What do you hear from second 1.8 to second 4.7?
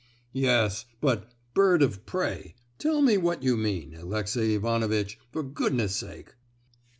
of prey—tell me what you mean, Alexey